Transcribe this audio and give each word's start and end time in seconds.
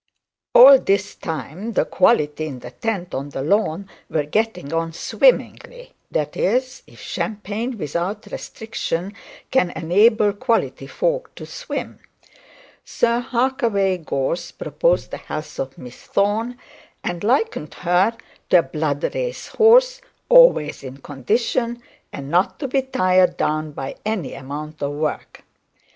All 0.55 0.79
this 0.79 1.13
time 1.13 1.73
the 1.73 1.85
quality 1.85 2.47
in 2.47 2.57
the 2.57 2.71
tent 2.71 3.13
on 3.13 3.29
the 3.29 3.43
lawn 3.43 3.87
were 4.09 4.23
getting 4.23 4.73
on 4.73 4.93
swimmingly; 4.93 5.93
that 6.09 6.35
is, 6.35 6.81
champagne 6.95 7.77
without 7.77 8.25
restrictions 8.31 9.13
can 9.51 9.69
enable 9.75 10.33
quality 10.33 10.87
fold 10.87 11.27
to 11.35 11.45
swim. 11.45 11.99
Sir 12.83 13.19
Harkaway 13.19 13.99
Gorse 14.03 14.49
proposed 14.49 15.11
the 15.11 15.17
health 15.17 15.59
of 15.59 15.77
Miss 15.77 16.01
Thorne, 16.01 16.57
and 17.03 17.23
likened 17.23 17.75
her 17.75 18.17
to 18.49 18.57
a 18.57 18.63
blood 18.63 19.03
race 19.13 19.49
horse, 19.49 20.01
always 20.29 20.81
in 20.83 20.97
condition, 20.97 21.79
and 22.11 22.31
not 22.31 22.57
to 22.59 22.67
be 22.67 22.81
tired 22.81 23.37
down 23.37 23.71
by 23.73 23.95
any 24.03 24.33
amount 24.33 24.81
of 24.81 24.93
work. 24.93 25.43